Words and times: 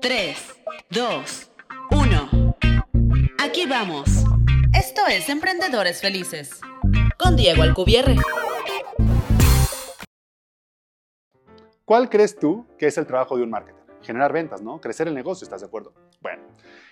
3, 0.00 0.36
2, 0.90 1.50
1. 1.90 2.56
Aquí 3.38 3.66
vamos. 3.66 4.08
Esto 4.72 5.02
es 5.08 5.28
Emprendedores 5.28 6.00
Felices. 6.00 6.60
Con 7.18 7.36
Diego 7.36 7.62
Alcubierre. 7.62 8.16
¿Cuál 11.84 12.08
crees 12.08 12.38
tú 12.38 12.66
que 12.78 12.86
es 12.86 12.96
el 12.98 13.06
trabajo 13.06 13.36
de 13.36 13.42
un 13.42 13.50
marketer? 13.50 13.80
Generar 14.02 14.32
ventas, 14.32 14.62
¿no? 14.62 14.80
Crecer 14.80 15.08
el 15.08 15.14
negocio, 15.14 15.44
¿estás 15.44 15.60
de 15.60 15.66
acuerdo? 15.66 15.92
Bueno, 16.22 16.42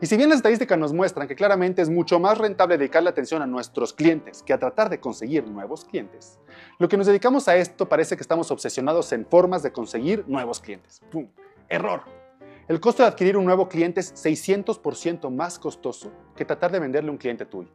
y 0.00 0.06
si 0.06 0.16
bien 0.16 0.28
las 0.28 0.36
estadísticas 0.36 0.78
nos 0.78 0.92
muestran 0.92 1.26
que 1.26 1.34
claramente 1.34 1.82
es 1.82 1.90
mucho 1.90 2.20
más 2.20 2.38
rentable 2.38 2.78
dedicarle 2.78 3.10
atención 3.10 3.42
a 3.42 3.46
nuestros 3.46 3.92
clientes 3.92 4.42
que 4.42 4.52
a 4.52 4.58
tratar 4.58 4.88
de 4.90 5.00
conseguir 5.00 5.48
nuevos 5.48 5.84
clientes, 5.84 6.38
lo 6.78 6.88
que 6.88 6.96
nos 6.96 7.06
dedicamos 7.06 7.48
a 7.48 7.56
esto 7.56 7.88
parece 7.88 8.16
que 8.16 8.22
estamos 8.22 8.50
obsesionados 8.50 9.12
en 9.12 9.26
formas 9.26 9.62
de 9.62 9.72
conseguir 9.72 10.24
nuevos 10.28 10.60
clientes. 10.60 11.00
¡Pum! 11.10 11.28
Error. 11.68 12.21
El 12.68 12.78
costo 12.78 13.02
de 13.02 13.08
adquirir 13.08 13.36
un 13.36 13.44
nuevo 13.44 13.68
cliente 13.68 13.98
es 13.98 14.14
600% 14.14 15.28
más 15.30 15.58
costoso 15.58 16.12
que 16.36 16.44
tratar 16.44 16.70
de 16.70 16.78
venderle 16.78 17.10
un 17.10 17.16
cliente 17.16 17.44
tuyo. 17.44 17.70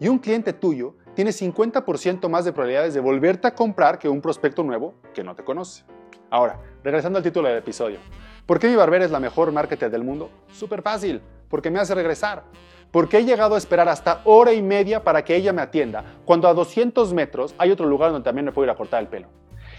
Y 0.00 0.08
un 0.08 0.18
cliente 0.18 0.54
tuyo 0.54 0.94
tiene 1.14 1.32
50% 1.32 2.26
más 2.30 2.46
de 2.46 2.52
probabilidades 2.52 2.94
de 2.94 3.00
volverte 3.00 3.46
a 3.46 3.54
comprar 3.54 3.98
que 3.98 4.08
un 4.08 4.22
prospecto 4.22 4.62
nuevo 4.62 4.94
que 5.12 5.22
no 5.22 5.34
te 5.34 5.44
conoce. 5.44 5.84
Ahora, 6.30 6.58
regresando 6.82 7.18
al 7.18 7.22
título 7.22 7.48
del 7.48 7.58
episodio. 7.58 7.98
¿Por 8.46 8.58
qué 8.58 8.68
mi 8.68 8.76
barbera 8.76 9.04
es 9.04 9.10
la 9.10 9.20
mejor 9.20 9.52
marketer 9.52 9.90
del 9.90 10.02
mundo? 10.02 10.30
Súper 10.50 10.80
fácil, 10.80 11.20
porque 11.50 11.70
me 11.70 11.78
hace 11.78 11.94
regresar. 11.94 12.44
Porque 12.90 13.18
he 13.18 13.24
llegado 13.24 13.54
a 13.54 13.58
esperar 13.58 13.88
hasta 13.88 14.22
hora 14.24 14.54
y 14.54 14.62
media 14.62 15.04
para 15.04 15.24
que 15.24 15.36
ella 15.36 15.52
me 15.52 15.60
atienda, 15.60 16.04
cuando 16.24 16.48
a 16.48 16.54
200 16.54 17.12
metros 17.12 17.54
hay 17.58 17.70
otro 17.70 17.84
lugar 17.84 18.12
donde 18.12 18.24
también 18.24 18.46
me 18.46 18.52
puedo 18.52 18.64
ir 18.64 18.70
a 18.70 18.76
cortar 18.76 19.02
el 19.02 19.08
pelo. 19.08 19.28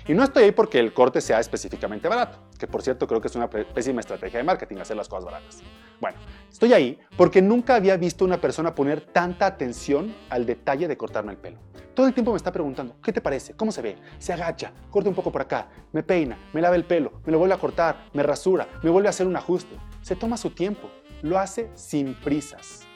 Y 0.07 0.13
no 0.13 0.23
estoy 0.23 0.45
ahí 0.45 0.51
porque 0.53 0.79
el 0.79 0.93
corte 0.93 1.19
sea 1.19 1.41
específicamente 1.41 2.07
barato, 2.07 2.37
que 2.57 2.65
por 2.65 2.81
cierto 2.81 3.07
creo 3.07 3.19
que 3.19 3.27
es 3.27 3.35
una 3.35 3.49
pésima 3.49 3.99
estrategia 3.99 4.39
de 4.39 4.45
marketing 4.45 4.77
hacer 4.77 4.95
las 4.95 5.09
cosas 5.09 5.25
baratas. 5.25 5.61
Bueno, 5.99 6.17
estoy 6.49 6.71
ahí 6.71 6.97
porque 7.17 7.41
nunca 7.41 7.75
había 7.75 7.97
visto 7.97 8.23
una 8.23 8.39
persona 8.39 8.73
poner 8.73 9.01
tanta 9.01 9.45
atención 9.45 10.15
al 10.29 10.45
detalle 10.45 10.87
de 10.87 10.95
cortarme 10.95 11.33
el 11.33 11.37
pelo. 11.37 11.59
Todo 11.93 12.07
el 12.07 12.13
tiempo 12.13 12.31
me 12.31 12.37
está 12.37 12.53
preguntando, 12.53 12.95
¿qué 13.03 13.11
te 13.11 13.19
parece? 13.19 13.53
¿Cómo 13.55 13.73
se 13.73 13.81
ve? 13.81 13.97
Se 14.17 14.31
agacha, 14.31 14.71
corta 14.91 15.09
un 15.09 15.15
poco 15.15 15.29
por 15.29 15.41
acá, 15.41 15.67
me 15.91 16.03
peina, 16.03 16.37
me 16.53 16.61
lava 16.61 16.77
el 16.77 16.85
pelo, 16.85 17.19
me 17.25 17.33
lo 17.33 17.39
vuelve 17.39 17.55
a 17.55 17.59
cortar, 17.59 18.05
me 18.13 18.23
rasura, 18.23 18.65
me 18.83 18.89
vuelve 18.89 19.09
a 19.09 19.11
hacer 19.11 19.27
un 19.27 19.35
ajuste. 19.35 19.75
Se 20.01 20.15
toma 20.15 20.37
su 20.37 20.51
tiempo, 20.51 20.89
lo 21.21 21.37
hace 21.37 21.69
sin 21.73 22.13
prisas. 22.13 22.86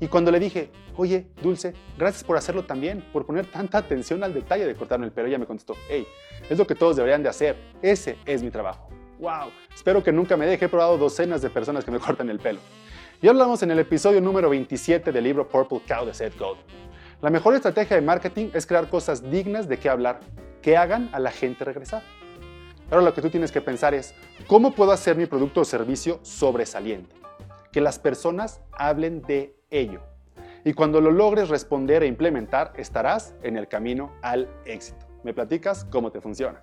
Y 0.00 0.08
cuando 0.08 0.30
le 0.30 0.40
dije, 0.40 0.70
oye, 0.96 1.26
Dulce, 1.42 1.74
gracias 1.98 2.24
por 2.24 2.38
hacerlo 2.38 2.64
también, 2.64 3.04
por 3.12 3.26
poner 3.26 3.46
tanta 3.46 3.76
atención 3.76 4.24
al 4.24 4.32
detalle 4.32 4.66
de 4.66 4.74
cortarme 4.74 5.04
el 5.04 5.12
pelo, 5.12 5.28
ella 5.28 5.38
me 5.38 5.46
contestó, 5.46 5.76
hey, 5.90 6.06
es 6.48 6.58
lo 6.58 6.66
que 6.66 6.74
todos 6.74 6.96
deberían 6.96 7.22
de 7.22 7.28
hacer, 7.28 7.56
ese 7.82 8.16
es 8.24 8.42
mi 8.42 8.50
trabajo. 8.50 8.88
¡Wow! 9.18 9.50
Espero 9.74 10.02
que 10.02 10.10
nunca 10.10 10.38
me 10.38 10.46
deje, 10.46 10.64
he 10.64 10.68
probado 10.70 10.96
docenas 10.96 11.42
de 11.42 11.50
personas 11.50 11.84
que 11.84 11.90
me 11.90 11.98
cortan 12.00 12.30
el 12.30 12.38
pelo. 12.38 12.60
Y 13.20 13.28
hablamos 13.28 13.62
en 13.62 13.70
el 13.70 13.78
episodio 13.78 14.22
número 14.22 14.48
27 14.48 15.12
del 15.12 15.22
libro 15.22 15.46
Purple 15.46 15.82
Cow 15.86 16.06
de 16.06 16.14
Seth 16.14 16.38
Godin. 16.38 16.62
La 17.20 17.28
mejor 17.28 17.54
estrategia 17.54 17.96
de 17.96 18.02
marketing 18.02 18.48
es 18.54 18.64
crear 18.64 18.88
cosas 18.88 19.30
dignas 19.30 19.68
de 19.68 19.78
qué 19.78 19.90
hablar, 19.90 20.20
que 20.62 20.78
hagan 20.78 21.10
a 21.12 21.18
la 21.18 21.30
gente 21.30 21.66
regresar. 21.66 22.02
Ahora 22.90 23.04
lo 23.04 23.12
que 23.12 23.20
tú 23.20 23.28
tienes 23.28 23.52
que 23.52 23.60
pensar 23.60 23.92
es, 23.92 24.14
¿cómo 24.46 24.74
puedo 24.74 24.90
hacer 24.90 25.16
mi 25.16 25.26
producto 25.26 25.60
o 25.60 25.64
servicio 25.66 26.18
sobresaliente? 26.22 27.14
Que 27.70 27.82
las 27.82 27.98
personas 27.98 28.62
hablen 28.72 29.20
de 29.20 29.59
ello. 29.70 30.02
Y 30.64 30.72
cuando 30.72 31.00
lo 31.00 31.10
logres 31.10 31.48
responder 31.48 32.02
e 32.02 32.06
implementar, 32.06 32.72
estarás 32.76 33.34
en 33.42 33.56
el 33.56 33.68
camino 33.68 34.12
al 34.22 34.48
éxito. 34.64 35.06
¿Me 35.24 35.32
platicas 35.32 35.84
cómo 35.86 36.10
te 36.10 36.20
funciona? 36.20 36.62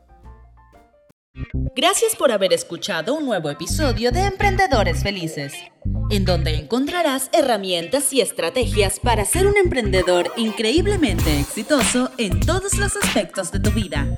Gracias 1.75 2.15
por 2.15 2.31
haber 2.31 2.53
escuchado 2.53 3.13
un 3.13 3.25
nuevo 3.25 3.49
episodio 3.49 4.11
de 4.11 4.21
Emprendedores 4.21 5.03
Felices, 5.03 5.53
en 6.09 6.25
donde 6.25 6.55
encontrarás 6.55 7.29
herramientas 7.33 8.11
y 8.13 8.21
estrategias 8.21 8.99
para 8.99 9.25
ser 9.25 9.45
un 9.45 9.57
emprendedor 9.57 10.31
increíblemente 10.35 11.39
exitoso 11.39 12.09
en 12.17 12.39
todos 12.39 12.77
los 12.79 12.95
aspectos 12.95 13.51
de 13.51 13.59
tu 13.59 13.69
vida. 13.71 14.17